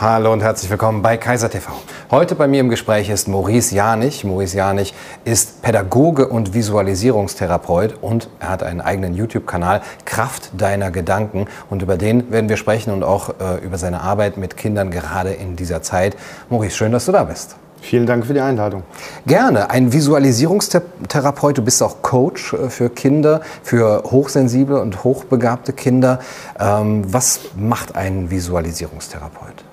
[0.00, 1.70] Hallo und herzlich willkommen bei Kaiser TV.
[2.10, 4.24] Heute bei mir im Gespräch ist Maurice Janich.
[4.24, 4.94] Maurice Janich
[5.26, 11.98] ist Pädagoge und Visualisierungstherapeut und er hat einen eigenen YouTube-Kanal Kraft deiner Gedanken und über
[11.98, 15.82] den werden wir sprechen und auch äh, über seine Arbeit mit Kindern gerade in dieser
[15.82, 16.16] Zeit.
[16.48, 17.56] Maurice, schön, dass du da bist.
[17.82, 18.84] Vielen Dank für die Einladung.
[19.26, 19.68] Gerne.
[19.68, 21.58] Ein Visualisierungstherapeut.
[21.58, 26.20] Du bist auch Coach äh, für Kinder, für hochsensible und hochbegabte Kinder.
[26.58, 29.64] Ähm, was macht ein Visualisierungstherapeut?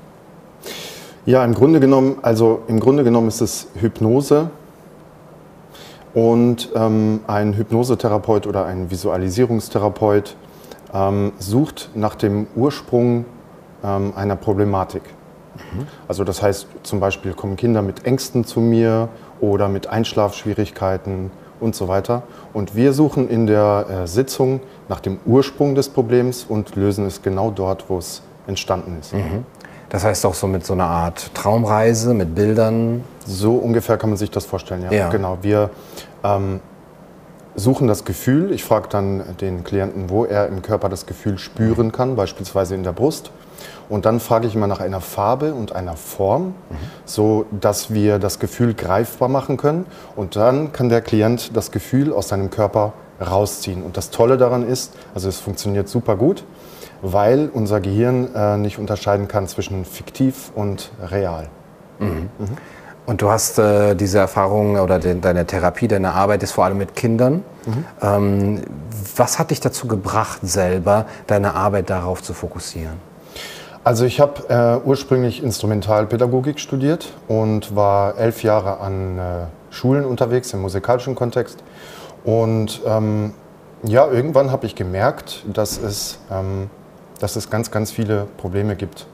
[1.28, 4.50] Ja, im Grunde genommen, also im Grunde genommen ist es Hypnose.
[6.14, 10.38] Und ähm, ein Hypnosetherapeut oder ein Visualisierungstherapeut
[10.94, 13.26] ähm, sucht nach dem Ursprung
[13.84, 15.02] ähm, einer Problematik.
[16.08, 19.10] Also das heißt zum Beispiel kommen Kinder mit Ängsten zu mir
[19.42, 22.24] oder mit Einschlafschwierigkeiten und so weiter.
[22.54, 27.22] Und wir suchen in der äh, Sitzung nach dem Ursprung des Problems und lösen es
[27.22, 29.14] genau dort, wo es entstanden ist.
[29.14, 29.44] Mhm.
[29.90, 33.04] Das heißt auch so mit so einer Art Traumreise, mit Bildern?
[33.26, 34.92] So ungefähr kann man sich das vorstellen, ja.
[34.92, 35.10] ja.
[35.10, 35.38] Genau.
[35.42, 35.70] Wir
[36.24, 36.60] ähm,
[37.56, 38.52] suchen das Gefühl.
[38.52, 42.84] Ich frage dann den Klienten, wo er im Körper das Gefühl spüren kann, beispielsweise in
[42.84, 43.32] der Brust.
[43.90, 46.54] Und dann frage ich immer nach einer Farbe und einer Form, mhm.
[47.06, 49.86] so dass wir das Gefühl greifbar machen können.
[50.16, 53.84] Und dann kann der Klient das Gefühl aus seinem Körper rausziehen.
[53.84, 56.44] Und das Tolle daran ist, also es funktioniert super gut,
[57.02, 61.48] weil unser Gehirn äh, nicht unterscheiden kann zwischen fiktiv und real.
[62.00, 62.30] Mhm.
[62.38, 62.58] Mhm.
[63.06, 66.78] Und du hast äh, diese Erfahrung oder de deine Therapie, deine Arbeit ist vor allem
[66.78, 67.44] mit Kindern.
[67.66, 67.86] Mhm.
[68.02, 68.62] Ähm,
[69.16, 72.96] was hat dich dazu gebracht, selber deine Arbeit darauf zu fokussieren?
[73.86, 79.22] Also ich habe äh, ursprünglich Instrumentalpädagogik studiert und war elf Jahre an äh,
[79.70, 81.64] Schulen unterwegs im musikalischen Kontext.
[82.26, 83.34] Und ähm,
[83.84, 86.70] ja, irgendwann habe ich gemerkt, dass es, ähm,
[87.20, 89.08] dass es ganz, ganz viele Probleme gibt.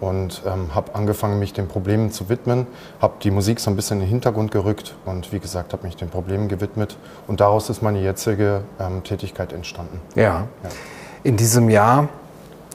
[0.00, 2.66] Und ähm, habe angefangen, mich den Problemen zu widmen,
[3.02, 5.94] habe die Musik so ein bisschen in den Hintergrund gerückt und wie gesagt, habe mich
[5.94, 6.96] den Problemen gewidmet.
[7.26, 10.00] Und daraus ist meine jetzige ähm, Tätigkeit entstanden.
[10.14, 10.46] Ja.
[10.62, 10.70] ja.
[11.22, 12.08] In diesem Jahr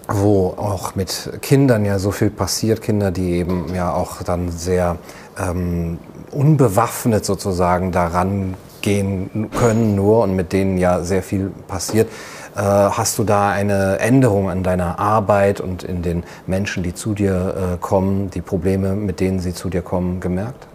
[0.08, 4.98] wo auch mit Kindern ja so viel passiert, Kinder, die eben ja auch dann sehr
[5.40, 5.98] ähm,
[6.32, 12.08] unbewaffnet sozusagen daran gehen können nur und mit denen ja sehr viel passiert.
[12.56, 17.14] Äh, hast du da eine Änderung an deiner Arbeit und in den Menschen, die zu
[17.14, 20.68] dir äh, kommen, die Probleme, mit denen sie zu dir kommen, gemerkt?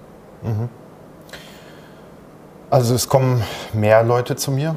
[0.43, 0.69] Mhm.
[2.69, 3.43] Also es kommen
[3.73, 4.77] mehr Leute zu mir mhm.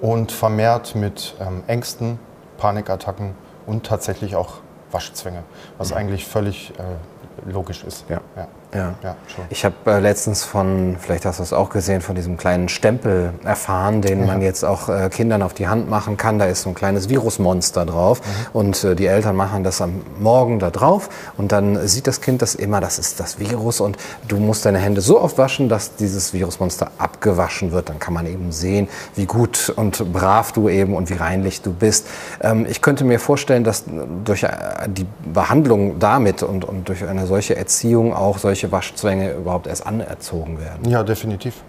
[0.00, 2.20] und vermehrt mit ähm, Ängsten,
[2.56, 3.34] Panikattacken
[3.66, 4.60] und tatsächlich auch
[4.90, 5.42] Waschzwänge,
[5.78, 5.96] was mhm.
[5.96, 8.04] eigentlich völlig äh, logisch ist.
[8.08, 8.20] Ja.
[8.36, 8.48] ja.
[8.74, 8.94] Ja.
[9.02, 9.16] ja
[9.48, 13.32] ich habe äh, letztens von, vielleicht hast du es auch gesehen, von diesem kleinen Stempel
[13.44, 16.38] erfahren, den man jetzt auch äh, Kindern auf die Hand machen kann.
[16.38, 18.46] Da ist so ein kleines Virusmonster drauf mhm.
[18.52, 22.42] und äh, die Eltern machen das am Morgen da drauf und dann sieht das Kind
[22.42, 23.96] das immer, das ist das Virus und
[24.28, 27.88] du musst deine Hände so oft waschen, dass dieses Virusmonster abgewaschen wird.
[27.88, 31.72] Dann kann man eben sehen, wie gut und brav du eben und wie reinlich du
[31.72, 32.06] bist.
[32.40, 33.84] Ähm, ich könnte mir vorstellen, dass
[34.24, 34.48] durch äh,
[34.86, 40.58] die Behandlung damit und, und durch eine solche Erziehung auch solche Waschzwänge überhaupt erst anerzogen
[40.60, 40.88] werden.
[40.88, 41.62] Ja, definitiv.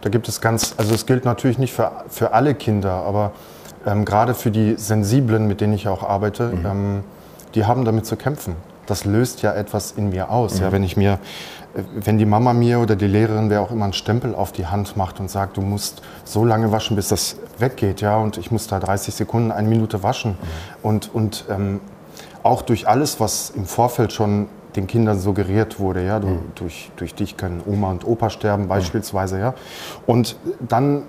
[0.00, 3.32] Da gibt es ganz, also es gilt natürlich nicht für, für alle Kinder, aber
[3.86, 6.66] ähm, gerade für die Sensiblen, mit denen ich auch arbeite, mhm.
[6.66, 7.04] ähm,
[7.54, 8.56] die haben damit zu kämpfen.
[8.86, 10.56] Das löst ja etwas in mir aus.
[10.56, 10.62] Mhm.
[10.62, 11.18] Ja, wenn ich mir,
[11.74, 14.66] äh, wenn die Mama mir oder die Lehrerin, wer auch immer, einen Stempel auf die
[14.66, 18.50] Hand macht und sagt, du musst so lange waschen, bis das weggeht, ja, und ich
[18.50, 20.32] muss da 30 Sekunden, eine Minute waschen.
[20.32, 20.36] Mhm.
[20.82, 21.80] Und, und ähm,
[22.46, 26.40] auch durch alles, was im Vorfeld schon den Kindern suggeriert wurde, ja, du, mhm.
[26.54, 28.68] durch, durch dich können Oma und Opa sterben mhm.
[28.68, 29.54] beispielsweise, ja.
[30.06, 31.04] Und dann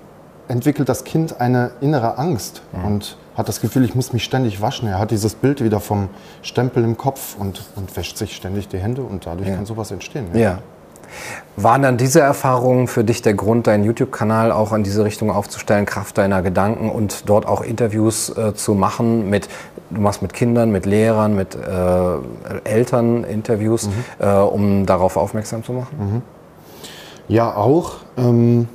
[0.48, 2.84] entwickelt das Kind eine innere Angst mhm.
[2.84, 4.88] und hat das Gefühl, ich muss mich ständig waschen.
[4.88, 6.08] Er hat dieses Bild wieder vom
[6.42, 9.54] Stempel im Kopf und, und wäscht sich ständig die Hände und dadurch ja.
[9.54, 10.28] kann sowas entstehen.
[10.32, 10.40] Ja.
[10.40, 10.58] ja.
[11.56, 15.86] Waren dann diese Erfahrungen für dich der Grund, deinen YouTube-Kanal auch in diese Richtung aufzustellen,
[15.86, 19.48] Kraft deiner Gedanken und dort auch Interviews äh, zu machen mit,
[19.90, 23.92] du machst mit Kindern, mit Lehrern, mit äh, Eltern Interviews, mhm.
[24.18, 25.96] äh, um darauf aufmerksam zu machen?
[25.98, 26.22] Mhm.
[27.28, 27.96] Ja, auch.
[28.16, 28.68] Ähm,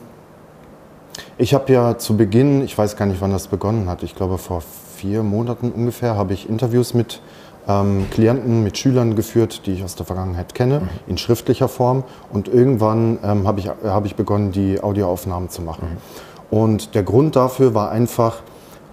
[1.37, 4.37] ich habe ja zu Beginn, ich weiß gar nicht, wann das begonnen hat, ich glaube
[4.37, 4.61] vor
[4.95, 7.21] vier Monaten ungefähr, habe ich Interviews mit
[7.67, 10.89] ähm, Klienten, mit Schülern geführt, die ich aus der Vergangenheit kenne, mhm.
[11.07, 12.03] in schriftlicher Form.
[12.31, 15.87] Und irgendwann ähm, habe ich, hab ich begonnen, die Audioaufnahmen zu machen.
[15.89, 16.57] Mhm.
[16.57, 18.41] Und der Grund dafür war einfach,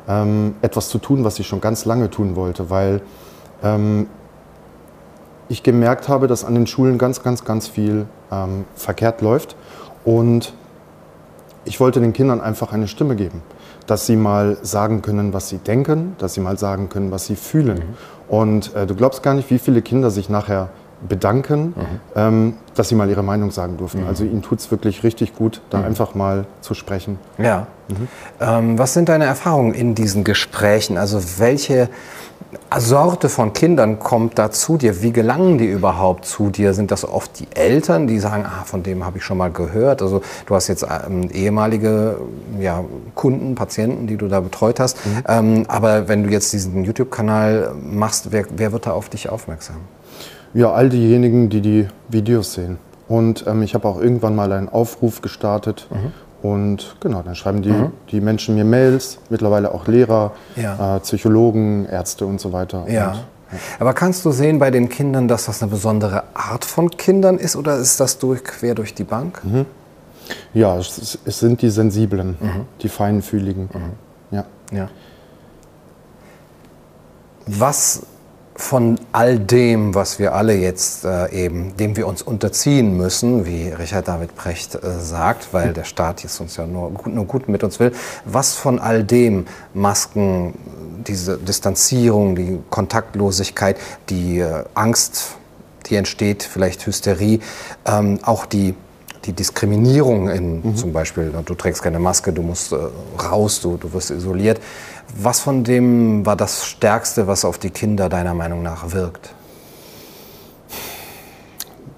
[0.09, 3.03] ähm, etwas zu tun, was ich schon ganz lange tun wollte, weil
[3.63, 4.07] ähm,
[5.49, 9.57] ich gemerkt habe, dass an den Schulen ganz, ganz, ganz viel ähm, verkehrt läuft.
[10.05, 10.55] Und
[11.71, 13.41] ich wollte den Kindern einfach eine Stimme geben
[13.91, 17.35] dass sie mal sagen können, was sie denken, dass sie mal sagen können, was sie
[17.35, 17.79] fühlen.
[17.79, 18.33] Mhm.
[18.33, 20.69] Und äh, du glaubst gar nicht, wie viele Kinder sich nachher
[21.09, 21.75] bedanken, mhm.
[22.15, 24.03] ähm, dass sie mal ihre Meinung sagen durften.
[24.03, 24.09] Mhm.
[24.09, 25.85] Also ihnen tut es wirklich richtig gut, da mhm.
[25.85, 27.19] einfach mal zu sprechen.
[27.39, 27.67] Ja.
[27.89, 28.09] Mhm.
[28.41, 30.99] Ähm, was sind deine Erfahrungen in diesen Gesprächen?
[30.99, 31.89] Also welche
[32.77, 35.03] Sorte von Kindern kommt da zu dir?
[35.03, 36.75] Wie gelangen die überhaupt zu dir?
[36.75, 40.03] Sind das oft die Eltern, die sagen, ah, von dem habe ich schon mal gehört?
[40.03, 42.19] Also du hast jetzt ähm, ehemalige
[42.59, 45.05] ja, Kunden, Patienten, die du da betreut hast.
[45.05, 45.23] Mhm.
[45.29, 49.77] Ähm, aber wenn du jetzt diesen YouTube-Kanal machst, wer, wer wird da auf dich aufmerksam?
[50.55, 52.79] Ja, all diejenigen, die die Videos sehen.
[53.09, 55.89] Und ähm, ich habe auch irgendwann mal einen Aufruf gestartet.
[55.91, 56.13] Mhm.
[56.43, 57.93] Und genau, dann schreiben die, mhm.
[58.11, 60.97] die Menschen mir Mails, mittlerweile auch Lehrer, ja.
[60.97, 62.87] äh, Psychologen, Ärzte und so weiter.
[62.89, 63.09] Ja.
[63.09, 63.25] Und, ja.
[63.79, 67.57] Aber kannst du sehen bei den Kindern, dass das eine besondere Art von Kindern ist
[67.57, 69.41] oder ist das durch, quer durch die Bank?
[69.45, 69.67] Mhm.
[70.55, 72.67] Ja, es, es, sind die Sensiblen, mhm.
[72.81, 73.65] die Feinfühligen.
[73.65, 74.37] Mhm.
[74.37, 74.45] Ja.
[74.73, 74.89] ja.
[77.47, 78.03] Was
[78.61, 83.71] von all dem, was wir alle jetzt äh, eben, dem wir uns unterziehen müssen, wie
[83.71, 87.49] Richard David Precht äh, sagt, weil der Staat jetzt uns ja nur gut, nur gut
[87.49, 87.93] mit uns will,
[88.27, 90.55] was von all dem, Masken,
[91.07, 93.79] diese Distanzierung, die Kontaktlosigkeit,
[94.11, 95.37] die äh, Angst,
[95.87, 97.41] die entsteht, vielleicht Hysterie,
[97.87, 98.75] ähm, auch die
[99.25, 100.77] die Diskriminierung in mhm.
[100.77, 102.77] zum Beispiel, du trägst keine Maske, du musst äh,
[103.23, 104.61] raus, du, du wirst isoliert.
[105.17, 109.35] Was von dem war das Stärkste, was auf die Kinder deiner Meinung nach wirkt?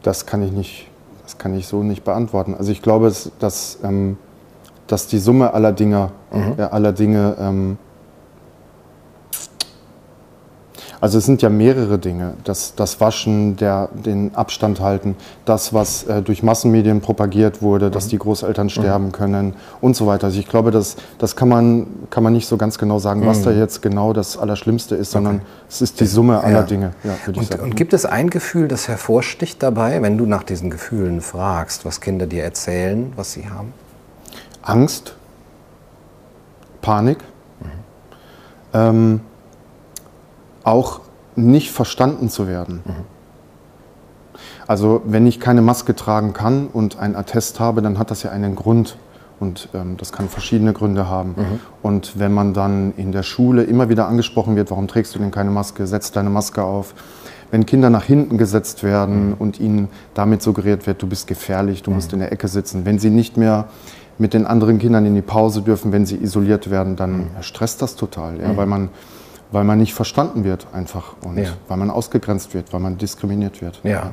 [0.03, 0.89] Das kann ich nicht,
[1.23, 2.55] das kann ich so nicht beantworten.
[2.55, 4.17] Also ich glaube, dass, ähm,
[4.89, 6.55] dass die Summe aller Dinge, mhm.
[6.59, 7.79] äh, aller Dinge ähm,
[11.03, 12.35] Also es sind ja mehrere Dinge.
[12.45, 18.07] Das, das Waschen, der, den Abstand halten, das, was äh, durch Massenmedien propagiert wurde, dass
[18.07, 18.11] mhm.
[18.11, 18.71] die Großeltern mhm.
[18.71, 20.29] sterben können und so weiter.
[20.29, 23.41] Also ich glaube, das, das kann, man, kann man nicht so ganz genau sagen, was
[23.41, 23.45] mhm.
[23.47, 25.47] da jetzt genau das Allerschlimmste ist, sondern okay.
[25.69, 26.63] es ist die Summe aller ja.
[26.63, 26.93] Dinge.
[27.03, 31.21] Ja, und, und gibt es ein Gefühl, das hervorsticht dabei, wenn du nach diesen Gefühlen
[31.21, 33.73] fragst, was Kinder dir erzählen, was sie haben?
[34.63, 35.17] Angst,
[36.81, 37.19] Panik.
[37.59, 37.67] Mhm.
[38.73, 39.21] Ähm,
[40.65, 41.01] auch
[41.37, 42.83] nicht verstanden zu werden.
[42.85, 42.93] Mhm.
[44.67, 48.31] Also wenn ich keine Maske tragen kann und ein Attest habe, dann hat das ja
[48.31, 48.97] einen Grund.
[49.41, 51.31] Und ähm, das kann verschiedene Gründe haben.
[51.31, 51.61] Mhm.
[51.83, 55.33] Und wenn man dann in der Schule immer wieder angesprochen wird, warum trägst du denn
[55.33, 56.95] keine Maske, setz deine Maske auf.
[57.51, 59.35] Wenn Kinder nach hinten gesetzt werden mhm.
[59.39, 61.97] und ihnen damit suggeriert wird, du bist gefährlich, du mhm.
[61.97, 62.85] musst in der Ecke sitzen.
[62.85, 63.67] Wenn sie nicht mehr
[64.17, 67.29] mit den anderen Kindern in die Pause dürfen, wenn sie isoliert werden, dann mhm.
[67.41, 68.41] stresst das total.
[68.41, 68.57] Ja, mhm.
[68.57, 68.89] weil man
[69.53, 71.51] weil man nicht verstanden wird einfach und ja.
[71.69, 73.81] weil man ausgegrenzt wird, weil man diskriminiert wird.
[73.85, 74.13] Ja.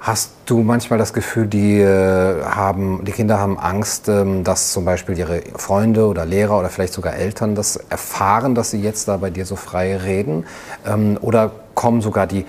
[0.00, 4.84] Hast du manchmal das Gefühl, die, äh, haben, die Kinder haben Angst, ähm, dass zum
[4.84, 9.16] Beispiel ihre Freunde oder Lehrer oder vielleicht sogar Eltern das erfahren, dass sie jetzt da
[9.16, 10.46] bei dir so frei reden?
[10.86, 12.46] Ähm, oder kommen sogar die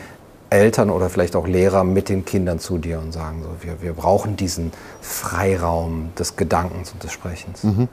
[0.51, 3.94] Eltern oder vielleicht auch Lehrer mit den Kindern zu dir und sagen so, wir, wir
[3.94, 7.63] brauchen diesen Freiraum des Gedankens und des Sprechens?
[7.63, 7.88] Mhm.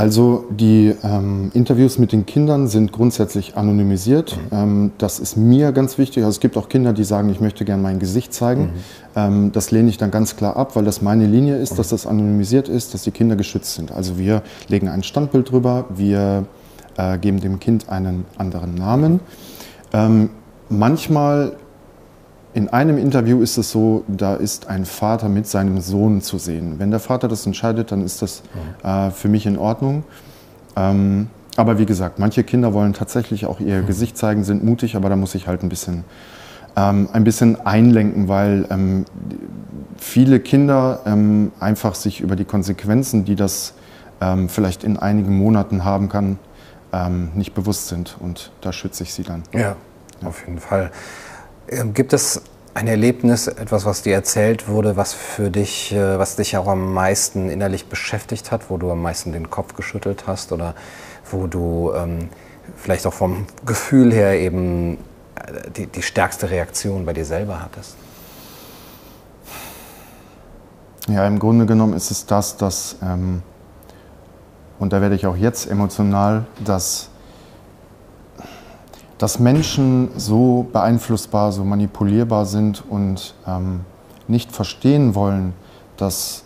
[0.00, 4.34] Also die ähm, Interviews mit den Kindern sind grundsätzlich anonymisiert.
[4.34, 4.56] Mhm.
[4.56, 6.24] Ähm, das ist mir ganz wichtig.
[6.24, 8.62] Also es gibt auch Kinder, die sagen, ich möchte gerne mein Gesicht zeigen.
[8.62, 8.70] Mhm.
[9.14, 11.76] Ähm, das lehne ich dann ganz klar ab, weil das meine Linie ist, mhm.
[11.76, 13.92] dass das anonymisiert ist, dass die Kinder geschützt sind.
[13.92, 16.46] Also wir legen ein Standbild drüber, wir
[16.96, 19.20] äh, geben dem Kind einen anderen Namen.
[19.92, 20.30] Ähm,
[20.70, 21.56] manchmal
[22.52, 26.74] in einem Interview ist es so, da ist ein Vater mit seinem Sohn zu sehen.
[26.78, 28.42] Wenn der Vater das entscheidet, dann ist das
[28.82, 30.04] äh, für mich in Ordnung.
[30.76, 33.86] Ähm, aber wie gesagt, manche Kinder wollen tatsächlich auch ihr mhm.
[33.86, 36.04] Gesicht zeigen, sind mutig, aber da muss ich halt ein bisschen,
[36.76, 39.04] ähm, ein bisschen einlenken, weil ähm,
[39.96, 43.74] viele Kinder ähm, einfach sich über die Konsequenzen, die das
[44.20, 46.38] ähm, vielleicht in einigen Monaten haben kann,
[46.92, 48.16] ähm, nicht bewusst sind.
[48.18, 49.42] Und da schütze ich sie dann.
[49.52, 49.76] Ja, ja.
[50.24, 50.90] auf jeden Fall.
[51.70, 52.42] Ähm, gibt es
[52.74, 56.92] ein Erlebnis, etwas, was dir erzählt wurde, was für dich, äh, was dich auch am
[56.92, 60.74] meisten innerlich beschäftigt hat, wo du am meisten den Kopf geschüttelt hast oder
[61.30, 62.28] wo du ähm,
[62.76, 64.98] vielleicht auch vom Gefühl her eben
[65.36, 67.96] äh, die, die stärkste Reaktion bei dir selber hattest?
[71.08, 73.42] Ja, im Grunde genommen ist es das, dass, ähm,
[74.80, 77.10] und da werde ich auch jetzt emotional, dass
[79.20, 83.80] dass Menschen so beeinflussbar, so manipulierbar sind und ähm,
[84.28, 85.52] nicht verstehen wollen,
[85.98, 86.42] dass,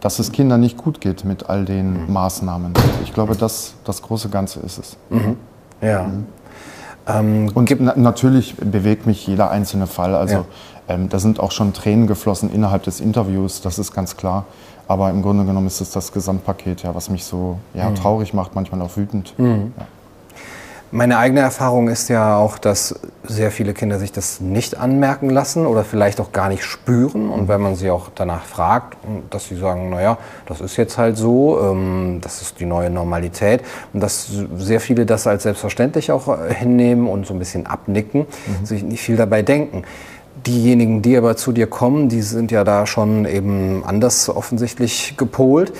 [0.00, 2.12] dass es Kindern nicht gut geht mit all den mhm.
[2.12, 2.74] Maßnahmen.
[3.02, 4.96] Ich glaube, das, das große Ganze ist es.
[5.10, 5.36] Mhm.
[5.80, 6.04] Ja.
[6.04, 6.26] Mhm.
[7.08, 10.14] Ähm, und na natürlich bewegt mich jeder einzelne Fall.
[10.14, 10.44] Also ja.
[10.86, 14.44] ähm, da sind auch schon Tränen geflossen innerhalb des Interviews, das ist ganz klar.
[14.86, 17.96] Aber im Grunde genommen ist es das Gesamtpaket, ja, was mich so ja, mhm.
[17.96, 19.36] traurig macht, manchmal auch wütend.
[19.38, 19.72] Mhm.
[19.76, 19.86] Ja.
[20.92, 25.66] Meine eigene Erfahrung ist ja auch, dass sehr viele Kinder sich das nicht anmerken lassen
[25.66, 27.28] oder vielleicht auch gar nicht spüren.
[27.28, 28.96] Und wenn man sie auch danach fragt,
[29.30, 30.16] dass sie sagen, naja,
[30.46, 33.62] das ist jetzt halt so, ähm, das ist die neue Normalität.
[33.92, 38.20] Und dass sehr viele das als selbstverständlich auch äh, hinnehmen und so ein bisschen abnicken,
[38.46, 38.64] mhm.
[38.64, 39.82] sich nicht viel dabei denken.
[40.46, 45.72] Diejenigen, die aber zu dir kommen, die sind ja da schon eben anders offensichtlich gepolt.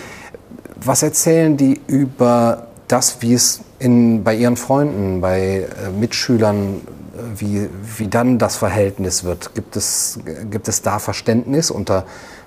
[0.75, 7.41] Was erzählen die über das, wie es in, bei Ihren Freunden, bei äh, Mitschülern, äh,
[7.41, 9.55] wie, wie dann das Verhältnis wird?
[9.55, 12.05] Gibt es, gibt es da Verständnis unter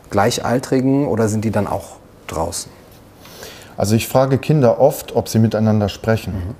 [0.09, 2.71] Gleichaltrigen oder sind die dann auch draußen?
[3.77, 6.33] Also ich frage Kinder oft, ob sie miteinander sprechen.
[6.33, 6.55] Mhm.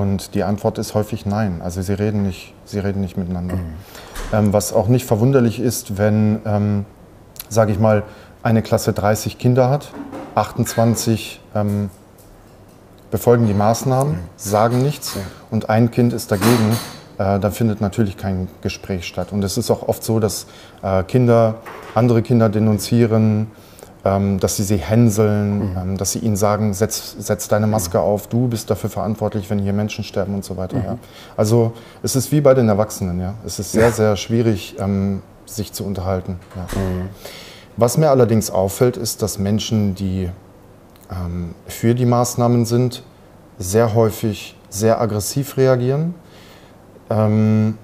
[0.00, 1.60] Und die Antwort ist häufig nein.
[1.62, 3.56] Also sie reden nicht, sie reden nicht miteinander.
[3.56, 3.74] Mhm.
[4.32, 6.84] Ähm, was auch nicht verwunderlich ist, wenn, ähm,
[7.48, 8.02] sage ich mal,
[8.42, 9.92] eine Klasse 30 Kinder hat,
[10.34, 11.90] 28 ähm,
[13.10, 15.16] befolgen die Maßnahmen, sagen nichts
[15.50, 16.76] und ein Kind ist dagegen,
[17.18, 19.28] äh, dann findet natürlich kein Gespräch statt.
[19.30, 20.46] Und es ist auch oft so, dass
[20.82, 21.56] äh, Kinder
[21.94, 23.48] andere Kinder denunzieren,
[24.04, 25.76] ähm, dass sie sie hänseln, mhm.
[25.76, 28.04] ähm, dass sie ihnen sagen, setz, setz deine Maske mhm.
[28.04, 30.76] auf, du bist dafür verantwortlich, wenn hier Menschen sterben und so weiter.
[30.76, 30.84] Mhm.
[30.84, 30.98] Ja.
[31.36, 33.20] Also es ist wie bei den Erwachsenen.
[33.20, 33.34] Ja.
[33.46, 36.38] Es ist sehr, sehr schwierig, ähm, sich zu unterhalten.
[36.56, 36.62] Ja.
[36.78, 37.08] Mhm.
[37.76, 40.30] Was mir allerdings auffällt, ist, dass Menschen, die
[41.10, 43.02] ähm, für die Maßnahmen sind,
[43.58, 46.14] sehr häufig sehr aggressiv reagieren
[47.08, 47.78] ähm,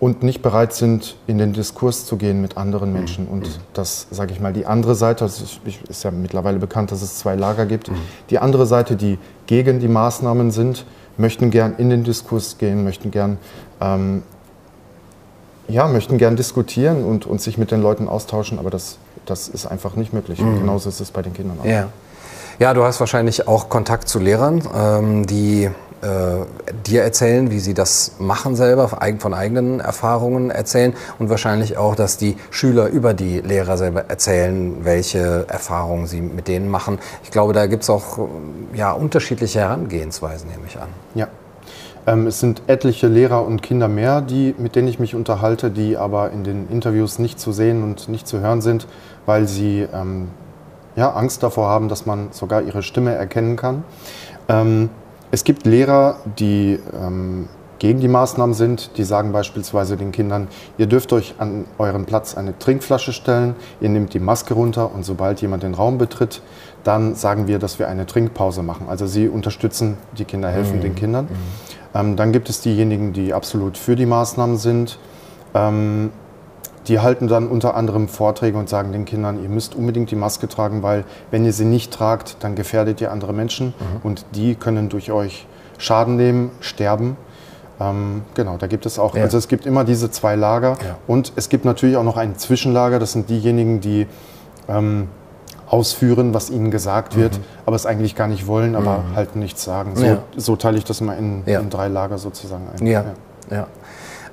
[0.00, 3.28] und nicht bereit sind, in den Diskurs zu gehen mit anderen Menschen.
[3.28, 3.62] Und mhm.
[3.74, 7.36] das, sage ich mal, die andere Seite, ist, ist, ja mittlerweile bekannt, dass es zwei
[7.36, 7.90] Lager gibt.
[7.90, 7.96] Mhm.
[8.30, 10.84] Die andere Seite, die gegen die Maßnahmen sind,
[11.16, 13.38] möchten gern in den Diskurs gehen, möchten gern
[13.80, 14.22] ähm,
[15.68, 19.66] ja, möchten gern diskutieren und, und sich mit den Leuten austauschen, aber das, das ist
[19.66, 20.40] einfach nicht möglich.
[20.40, 20.48] Mhm.
[20.48, 21.64] Und genauso ist es bei den Kindern auch.
[21.64, 21.88] Ja.
[22.60, 25.70] Ja, du hast wahrscheinlich auch Kontakt zu Lehrern, ähm, die äh,
[26.86, 28.88] dir erzählen, wie sie das machen selber,
[29.18, 34.84] von eigenen Erfahrungen erzählen und wahrscheinlich auch, dass die Schüler über die Lehrer selber erzählen,
[34.84, 36.98] welche Erfahrungen sie mit denen machen.
[37.24, 38.28] Ich glaube, da gibt es auch
[38.74, 40.88] ja, unterschiedliche Herangehensweisen, nehme ich an.
[41.14, 41.28] Ja.
[42.06, 45.96] Ähm, es sind etliche Lehrer und Kinder mehr, die, mit denen ich mich unterhalte, die
[45.96, 48.86] aber in den Interviews nicht zu sehen und nicht zu hören sind,
[49.24, 50.28] weil sie ähm,
[50.96, 53.84] ja, Angst davor haben, dass man sogar ihre Stimme erkennen kann.
[54.48, 54.90] Ähm,
[55.30, 57.48] es gibt Lehrer, die ähm,
[57.80, 58.96] gegen die Maßnahmen sind.
[58.98, 60.46] Die sagen beispielsweise den Kindern,
[60.78, 65.04] ihr dürft euch an euren Platz eine Trinkflasche stellen, ihr nehmt die Maske runter und
[65.04, 66.42] sobald jemand den Raum betritt,
[66.84, 68.86] dann sagen wir, dass wir eine Trinkpause machen.
[68.88, 70.82] Also sie unterstützen die Kinder, helfen mhm.
[70.82, 71.24] den Kindern.
[71.24, 71.30] Mhm.
[71.94, 74.98] Ähm, dann gibt es diejenigen, die absolut für die Maßnahmen sind.
[76.86, 80.48] Die halten dann unter anderem Vorträge und sagen den Kindern, ihr müsst unbedingt die Maske
[80.48, 84.00] tragen, weil wenn ihr sie nicht tragt, dann gefährdet ihr andere Menschen mhm.
[84.02, 85.46] und die können durch euch
[85.78, 87.16] Schaden nehmen, sterben.
[87.80, 89.22] Ähm, genau, da gibt es auch, ja.
[89.22, 90.98] also es gibt immer diese zwei Lager ja.
[91.06, 94.06] und es gibt natürlich auch noch ein Zwischenlager, das sind diejenigen, die
[94.68, 95.08] ähm,
[95.66, 97.44] ausführen, was ihnen gesagt wird, mhm.
[97.64, 99.16] aber es eigentlich gar nicht wollen, aber mhm.
[99.16, 99.92] halt nichts sagen.
[99.94, 100.18] So, ja.
[100.36, 102.86] so, teile ich das immer in, in, drei Lager sozusagen ein.
[102.86, 103.04] Ja,
[103.50, 103.66] ja.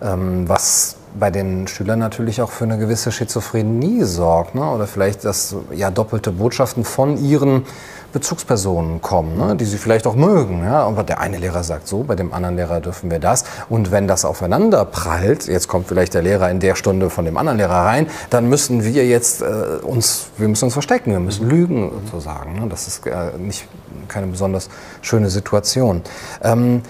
[0.02, 4.56] Ähm, was bei den Schülern natürlich auch für eine gewisse Schizophrenie sorgt.
[4.56, 4.70] Ne?
[4.70, 7.66] Oder vielleicht, dass ja doppelte Botschaften von ihren
[8.14, 9.56] Bezugspersonen kommen, ne?
[9.56, 10.64] die sie vielleicht auch mögen.
[10.64, 10.84] Ja?
[10.84, 13.46] Aber der eine Lehrer sagt so, bei dem anderen Lehrer dürfen wir das.
[13.70, 17.38] Und wenn das aufeinander prallt, jetzt kommt vielleicht der Lehrer in der Stunde von dem
[17.38, 19.46] anderen Lehrer rein, dann müssen wir jetzt äh,
[19.82, 22.60] uns, wir müssen uns verstecken, wir müssen lügen sozusagen.
[22.60, 22.68] Ne?
[22.70, 23.68] Das ist äh, nicht
[24.08, 24.70] keine besonders
[25.02, 26.02] schöne Situation.
[26.42, 26.82] Ähm,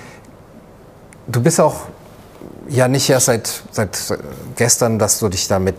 [1.27, 1.87] du bist auch
[2.69, 4.19] ja nicht erst seit, seit
[4.55, 5.75] gestern, dass du dich da mit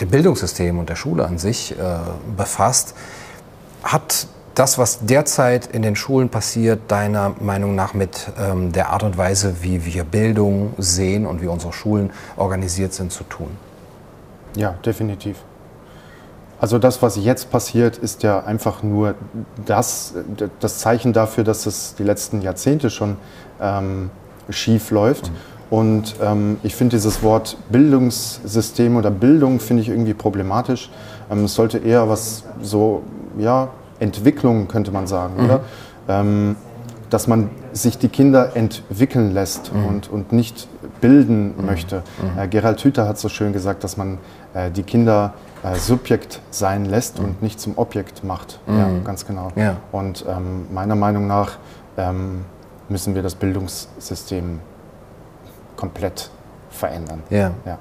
[0.00, 1.76] dem Bildungssystem und der Schule an sich äh,
[2.36, 2.94] befasst.
[3.82, 9.02] Hat das, was derzeit in den Schulen passiert, deiner Meinung nach mit ähm, der Art
[9.02, 13.56] und Weise, wie wir Bildung sehen und wie unsere Schulen organisiert sind, zu tun?
[14.56, 15.36] Ja, definitiv.
[16.60, 19.16] Also das, was jetzt passiert, ist ja einfach nur
[19.66, 20.14] das,
[20.60, 23.16] das Zeichen dafür, dass es die letzten Jahrzehnte schon
[23.60, 24.10] ähm,
[24.48, 25.30] schief läuft.
[25.30, 25.53] Mhm.
[25.74, 30.88] Und ähm, ich finde dieses Wort Bildungssystem oder Bildung finde ich irgendwie problematisch.
[31.28, 33.02] Ähm, es sollte eher was so,
[33.38, 35.44] ja, Entwicklung könnte man sagen, mhm.
[35.44, 35.60] oder?
[36.06, 36.54] Ähm,
[37.10, 39.86] dass man sich die Kinder entwickeln lässt mhm.
[39.86, 40.68] und, und nicht
[41.00, 41.66] bilden mhm.
[41.66, 42.04] möchte.
[42.22, 42.38] Mhm.
[42.38, 44.18] Äh, Gerald Hüther hat so schön gesagt, dass man
[44.54, 47.36] äh, die Kinder äh, Subjekt sein lässt und mhm.
[47.40, 48.60] nicht zum Objekt macht.
[48.68, 49.02] Ja, mhm.
[49.02, 49.48] ganz genau.
[49.56, 49.78] Ja.
[49.90, 51.58] Und ähm, meiner Meinung nach
[51.96, 52.44] ähm,
[52.88, 54.60] müssen wir das Bildungssystem
[55.76, 56.30] komplett
[56.70, 57.22] verändern.
[57.30, 57.52] Ja.
[57.64, 57.78] ja.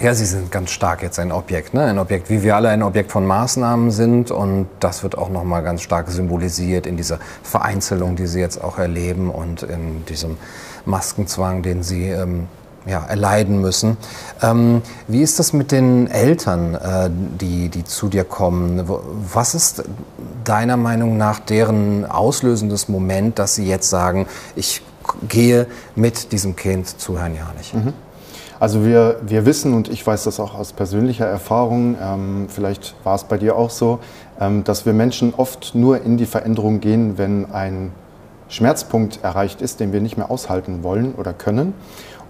[0.00, 1.84] Ja, Sie sind ganz stark jetzt ein Objekt, ne?
[1.84, 4.30] ein Objekt, wie wir alle ein Objekt von Maßnahmen sind.
[4.30, 8.78] Und das wird auch nochmal ganz stark symbolisiert in dieser Vereinzelung, die Sie jetzt auch
[8.78, 10.38] erleben und in diesem
[10.86, 12.48] Maskenzwang, den Sie ähm,
[12.86, 13.96] ja, erleiden müssen.
[14.42, 17.10] Ähm, wie ist das mit den Eltern, äh,
[17.40, 18.88] die, die zu dir kommen?
[19.32, 19.84] Was ist
[20.44, 24.82] deiner Meinung nach deren auslösendes Moment, dass sie jetzt sagen, ich
[25.28, 27.74] gehe mit diesem Kind zu Herrn Janich?
[27.74, 27.92] Mhm.
[28.62, 33.16] Also wir, wir wissen, und ich weiß das auch aus persönlicher Erfahrung, ähm, vielleicht war
[33.16, 33.98] es bei dir auch so,
[34.40, 37.90] ähm, dass wir Menschen oft nur in die Veränderung gehen, wenn ein
[38.48, 41.74] Schmerzpunkt erreicht ist, den wir nicht mehr aushalten wollen oder können.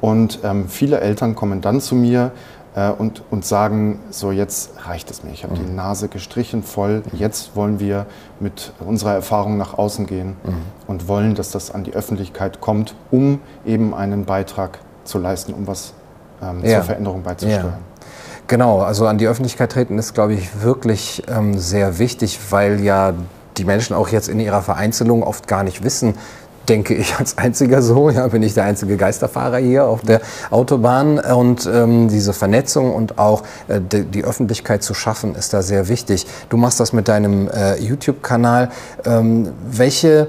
[0.02, 2.32] Und ähm, viele Eltern kommen dann zu mir
[2.75, 5.64] äh, und, und sagen, so jetzt reicht es mir, ich habe mhm.
[5.64, 8.06] die Nase gestrichen voll, jetzt wollen wir
[8.40, 10.54] mit unserer Erfahrung nach außen gehen mhm.
[10.88, 15.68] und wollen, dass das an die Öffentlichkeit kommt, um eben einen Beitrag zu leisten, um
[15.68, 15.94] was
[16.42, 16.78] ähm, ja.
[16.78, 17.66] zur Veränderung beizusteuern.
[17.66, 17.78] Ja.
[18.49, 23.14] Genau, also an die Öffentlichkeit treten ist, glaube ich, wirklich ähm, sehr wichtig, weil ja
[23.56, 26.14] die Menschen auch jetzt in ihrer Vereinzelung oft gar nicht wissen,
[26.69, 31.19] denke ich als einziger so, ja, bin ich der einzige Geisterfahrer hier auf der Autobahn
[31.19, 35.88] und ähm, diese Vernetzung und auch äh, die, die, Öffentlichkeit zu schaffen ist da sehr
[35.88, 36.26] wichtig.
[36.49, 38.71] Du machst das mit deinem äh, YouTube-Kanal.
[39.04, 40.28] Ähm, welche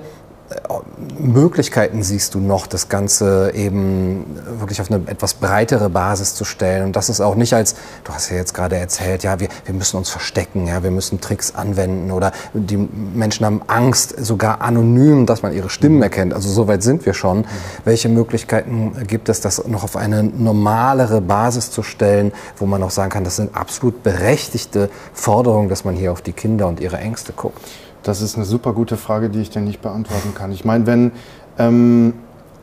[1.19, 4.25] Möglichkeiten siehst du noch, das Ganze eben
[4.59, 6.85] wirklich auf eine etwas breitere Basis zu stellen?
[6.85, 9.73] Und das ist auch nicht als, du hast ja jetzt gerade erzählt, ja, wir, wir
[9.73, 15.25] müssen uns verstecken, ja, wir müssen Tricks anwenden oder die Menschen haben Angst, sogar anonym,
[15.25, 16.03] dass man ihre Stimmen mhm.
[16.03, 16.33] erkennt.
[16.33, 17.39] Also so weit sind wir schon.
[17.39, 17.45] Mhm.
[17.85, 22.91] Welche Möglichkeiten gibt es, das noch auf eine normalere Basis zu stellen, wo man auch
[22.91, 26.97] sagen kann, das sind absolut berechtigte Forderungen, dass man hier auf die Kinder und ihre
[26.97, 27.59] Ängste guckt?
[28.03, 30.51] Das ist eine super gute Frage, die ich dir nicht beantworten kann.
[30.51, 31.11] Ich meine, wenn
[31.57, 32.13] ähm,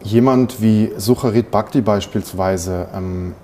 [0.03, 3.35] jemand wie Sucharit Bhakti beispielsweise ähm,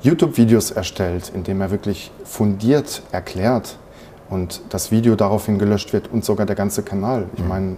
[0.00, 3.78] YouTube-Videos erstellt, indem er wirklich fundiert erklärt
[4.30, 7.26] und das Video daraufhin gelöscht wird und sogar der ganze Kanal.
[7.34, 7.48] Ich mhm.
[7.48, 7.76] meine,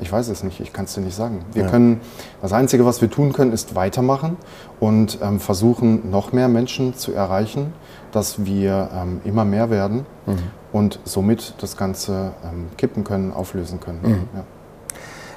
[0.00, 1.44] ich weiß es nicht, ich kann es dir nicht sagen.
[1.52, 1.70] Wir ja.
[1.70, 2.00] können,
[2.42, 4.36] das Einzige, was wir tun können, ist weitermachen
[4.80, 7.72] und ähm, versuchen, noch mehr Menschen zu erreichen
[8.12, 10.38] dass wir ähm, immer mehr werden mhm.
[10.72, 14.00] und somit das Ganze ähm, kippen können, auflösen können.
[14.02, 14.28] Mhm.
[14.34, 14.44] Ja.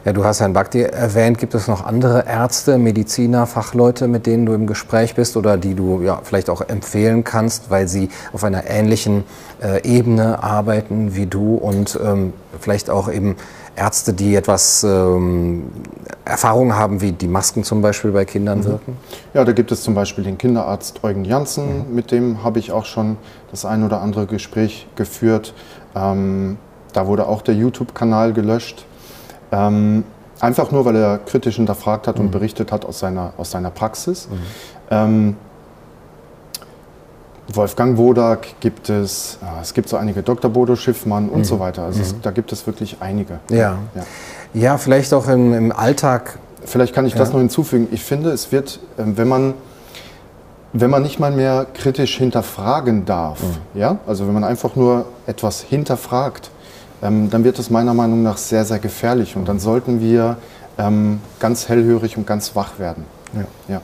[0.04, 1.38] Ja, du hast Herrn Bhakti erwähnt.
[1.38, 5.76] Gibt es noch andere Ärzte, Mediziner, Fachleute, mit denen du im Gespräch bist oder die
[5.76, 9.26] du ja, vielleicht auch empfehlen kannst, weil sie auf einer ähnlichen
[9.62, 13.36] äh, Ebene arbeiten wie du und ähm, vielleicht auch eben
[13.76, 15.64] Ärzte, die etwas ähm,
[16.26, 18.66] Erfahrung haben, wie die Masken zum Beispiel bei Kindern mhm.
[18.66, 18.98] wirken?
[19.34, 21.96] Ja, da gibt es zum Beispiel den Kinderarzt Eugen Janssen, mhm.
[21.96, 23.18] mit dem habe ich auch schon
[23.52, 25.54] das ein oder andere Gespräch geführt.
[25.96, 26.58] Ähm,
[26.94, 28.86] da wurde auch der YouTube-Kanal gelöscht.
[29.52, 30.04] Ähm,
[30.40, 32.26] einfach nur, weil er kritisch hinterfragt hat mhm.
[32.26, 34.28] und berichtet hat aus seiner, aus seiner Praxis.
[34.30, 34.38] Mhm.
[34.90, 35.36] Ähm,
[37.54, 40.52] Wolfgang Wodak gibt es, es gibt so einige Dr.
[40.52, 41.44] Bodo Schiffmann und mhm.
[41.46, 41.84] so weiter.
[41.84, 42.22] Also es, mhm.
[42.22, 43.40] da gibt es wirklich einige.
[43.50, 44.04] Ja, ja.
[44.54, 46.40] ja vielleicht auch im, im Alltag.
[46.64, 47.20] Vielleicht kann ich ja.
[47.20, 47.88] das noch hinzufügen.
[47.92, 49.54] Ich finde, es wird, ähm, wenn man,
[50.74, 53.80] wenn man nicht mal mehr kritisch hinterfragen darf, mhm.
[53.80, 56.52] ja, also wenn man einfach nur etwas hinterfragt,
[57.02, 60.38] ähm, dann wird es meiner Meinung nach sehr, sehr gefährlich und dann sollten wir
[60.78, 63.06] ähm, ganz hellhörig und ganz wach werden.
[63.34, 63.76] Ja.
[63.76, 63.82] ja.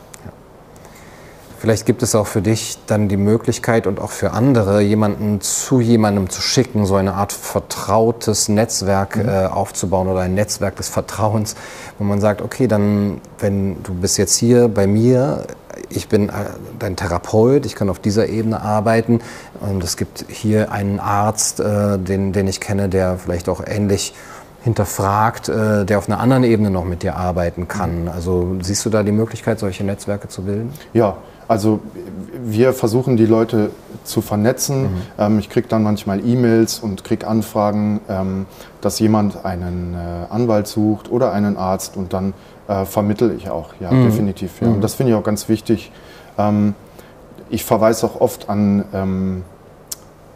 [1.59, 5.81] Vielleicht gibt es auch für dich dann die Möglichkeit und auch für andere, jemanden zu
[5.81, 9.27] jemandem zu schicken, so eine Art vertrautes Netzwerk mhm.
[9.27, 11.55] äh, aufzubauen oder ein Netzwerk des Vertrauens,
[11.97, 15.47] wo man sagt, okay, dann, wenn du bist jetzt hier bei mir,
[15.89, 16.33] ich bin äh,
[16.77, 19.21] dein Therapeut, ich kann auf dieser Ebene arbeiten
[19.59, 24.13] und es gibt hier einen Arzt, äh, den, den ich kenne, der vielleicht auch ähnlich
[24.63, 28.03] hinterfragt, äh, der auf einer anderen Ebene noch mit dir arbeiten kann.
[28.03, 28.09] Mhm.
[28.09, 30.71] Also siehst du da die Möglichkeit, solche Netzwerke zu bilden?
[30.93, 31.17] Ja,
[31.47, 31.79] also
[32.43, 33.71] wir versuchen die Leute
[34.03, 34.83] zu vernetzen.
[34.83, 34.89] Mhm.
[35.17, 38.45] Ähm, ich kriege dann manchmal E-Mails und kriege Anfragen, ähm,
[38.81, 42.33] dass jemand einen äh, Anwalt sucht oder einen Arzt und dann
[42.67, 44.05] äh, vermittel ich auch, ja, mhm.
[44.05, 44.61] definitiv.
[44.61, 44.67] Ja.
[44.67, 44.81] Und mhm.
[44.81, 45.91] das finde ich auch ganz wichtig.
[46.37, 46.75] Ähm,
[47.49, 49.43] ich verweise auch oft an ähm,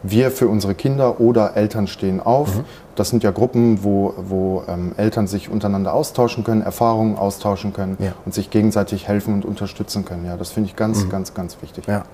[0.02, 2.56] wir für unsere Kinder oder Eltern stehen auf.
[2.56, 2.64] Mhm.
[2.94, 7.96] Das sind ja Gruppen, wo, wo ähm, Eltern sich untereinander austauschen können, Erfahrungen austauschen können
[8.00, 8.12] ja.
[8.24, 10.26] und sich gegenseitig helfen und unterstützen können.
[10.26, 11.10] Ja, das finde ich ganz, mhm.
[11.10, 11.86] ganz, ganz wichtig.
[11.86, 12.04] Ja.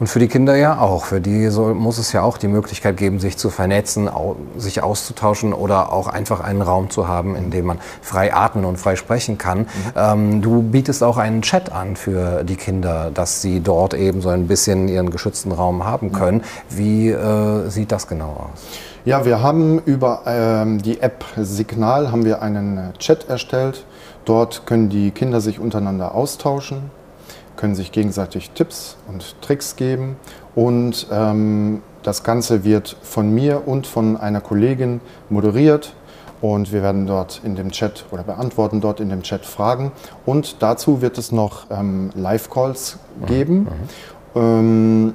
[0.00, 1.04] Und für die Kinder ja auch.
[1.04, 4.82] Für die soll, muss es ja auch die Möglichkeit geben, sich zu vernetzen, au, sich
[4.82, 8.96] auszutauschen oder auch einfach einen Raum zu haben, in dem man frei atmen und frei
[8.96, 9.60] sprechen kann.
[9.60, 9.66] Mhm.
[9.96, 14.28] Ähm, du bietest auch einen Chat an für die Kinder, dass sie dort eben so
[14.28, 16.42] ein bisschen ihren geschützten Raum haben können.
[16.68, 18.68] Wie äh, sieht das genau aus?
[19.04, 23.86] Ja, wir haben über ähm, die App Signal haben wir einen äh, Chat erstellt.
[24.24, 26.90] Dort können die Kinder sich untereinander austauschen,
[27.58, 30.16] können sich gegenseitig Tipps und Tricks geben
[30.54, 35.92] und ähm, das Ganze wird von mir und von einer Kollegin moderiert
[36.40, 39.92] und wir werden dort in dem Chat oder beantworten dort in dem Chat Fragen.
[40.24, 43.66] Und dazu wird es noch ähm, Live-Calls geben,
[44.34, 44.40] mhm.
[44.40, 45.14] ähm,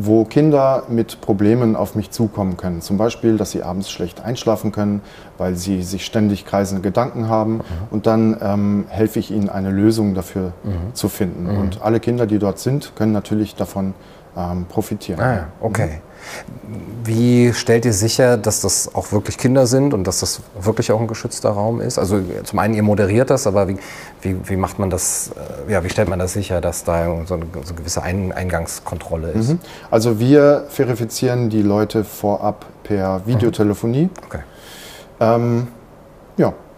[0.00, 2.80] wo Kinder mit Problemen auf mich zukommen können.
[2.80, 5.02] Zum Beispiel, dass sie abends schlecht einschlafen können,
[5.38, 7.54] weil sie sich ständig kreisende Gedanken haben.
[7.54, 7.62] Mhm.
[7.90, 10.94] Und dann ähm, helfe ich ihnen, eine Lösung dafür mhm.
[10.94, 11.52] zu finden.
[11.52, 11.58] Mhm.
[11.58, 13.94] Und alle Kinder, die dort sind, können natürlich davon
[14.36, 15.20] ähm, profitieren.
[15.20, 16.00] Ah, okay.
[17.04, 21.00] Wie stellt ihr sicher, dass das auch wirklich Kinder sind und dass das wirklich auch
[21.00, 21.98] ein geschützter Raum ist?
[21.98, 23.76] Also zum einen, ihr moderiert das, aber wie,
[24.20, 25.30] wie, wie macht man das,
[25.68, 28.32] äh, ja, wie stellt man das sicher, dass da so eine, so eine gewisse ein
[28.32, 29.50] Eingangskontrolle ist?
[29.50, 29.60] Mhm.
[29.90, 34.04] Also wir verifizieren die Leute vorab per Videotelefonie.
[34.04, 34.10] Mhm.
[34.26, 34.40] Okay.
[35.20, 35.68] Ähm,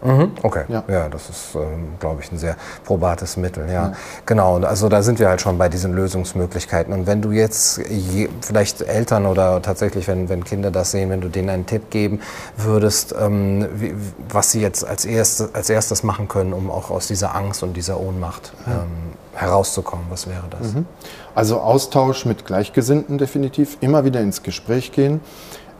[0.03, 0.83] Mhm, okay, ja.
[0.89, 3.67] ja, das ist, ähm, glaube ich, ein sehr probates Mittel.
[3.67, 3.73] Ja.
[3.73, 3.93] ja.
[4.25, 4.59] genau.
[4.59, 6.93] Also da sind wir halt schon bei diesen Lösungsmöglichkeiten.
[6.93, 11.21] Und wenn du jetzt je, vielleicht Eltern oder tatsächlich, wenn, wenn Kinder das sehen, wenn
[11.21, 12.21] du denen einen Tipp geben
[12.57, 13.95] würdest, ähm, wie,
[14.29, 17.75] was sie jetzt als, erste, als erstes machen können, um auch aus dieser Angst und
[17.75, 20.75] dieser Ohnmacht ähm, herauszukommen, was wäre das?
[20.75, 20.87] Mhm.
[21.35, 25.21] Also Austausch mit Gleichgesinnten definitiv, immer wieder ins Gespräch gehen.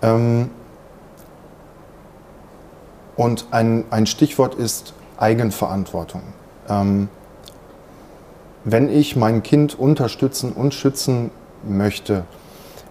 [0.02, 0.50] Ähm,
[3.20, 6.22] und ein, ein Stichwort ist Eigenverantwortung.
[6.70, 7.11] Ähm,
[8.64, 11.30] wenn ich mein Kind unterstützen und schützen
[11.62, 12.24] möchte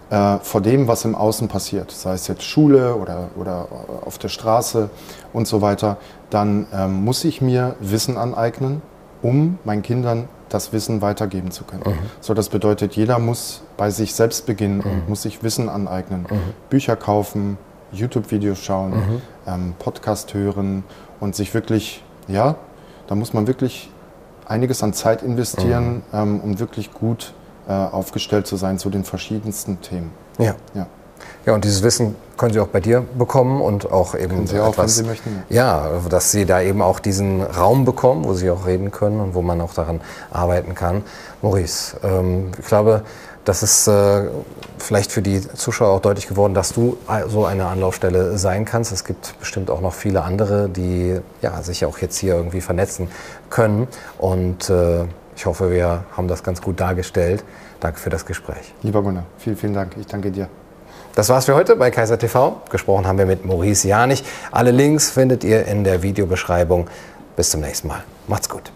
[0.08, 3.66] äh, vor dem, was im Außen passiert, sei es jetzt Schule oder, oder
[4.06, 4.88] auf der Straße
[5.32, 5.96] und so weiter,
[6.30, 8.82] dann ähm, muss ich mir Wissen aneignen,
[9.22, 11.82] um meinen Kindern das Wissen weitergeben zu können.
[11.84, 11.98] Mhm.
[12.20, 14.90] So, das bedeutet, jeder muss bei sich selbst beginnen mhm.
[14.92, 16.28] und muss sich Wissen aneignen.
[16.30, 16.54] Mhm.
[16.68, 17.58] Bücher kaufen,
[17.92, 19.22] YouTube-Videos schauen, mhm.
[19.50, 20.84] Ähm, Podcast hören
[21.18, 22.56] und sich wirklich, ja,
[23.06, 23.90] da muss man wirklich
[24.46, 26.02] einiges an Zeit investieren, mhm.
[26.12, 27.34] ähm, um wirklich gut
[27.68, 30.10] äh, aufgestellt zu sein zu den verschiedensten Themen.
[30.38, 30.54] Ja.
[30.74, 30.86] ja.
[31.46, 34.60] Ja, und dieses Wissen können Sie auch bei dir bekommen und auch eben können Sie
[34.60, 35.42] auch, etwas, wenn Sie möchten.
[35.48, 39.34] Ja, dass Sie da eben auch diesen Raum bekommen, wo Sie auch reden können und
[39.34, 41.02] wo man auch daran arbeiten kann.
[41.42, 43.04] Maurice, ähm, ich glaube,
[43.50, 44.28] das ist äh,
[44.78, 48.92] vielleicht für die Zuschauer auch deutlich geworden, dass du so eine Anlaufstelle sein kannst.
[48.92, 53.08] Es gibt bestimmt auch noch viele andere, die ja, sich auch jetzt hier irgendwie vernetzen
[53.50, 53.88] können.
[54.18, 55.02] Und äh,
[55.34, 57.42] ich hoffe, wir haben das ganz gut dargestellt.
[57.80, 58.72] Danke für das Gespräch.
[58.82, 59.96] Lieber Gunnar, vielen, vielen Dank.
[59.98, 60.48] Ich danke dir.
[61.16, 62.62] Das war's für heute bei Kaiser TV.
[62.70, 64.22] Gesprochen haben wir mit Maurice Janich.
[64.52, 66.86] Alle Links findet ihr in der Videobeschreibung.
[67.34, 68.04] Bis zum nächsten Mal.
[68.28, 68.70] Macht's gut.